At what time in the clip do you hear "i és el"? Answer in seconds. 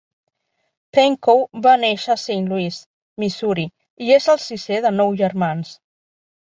4.09-4.45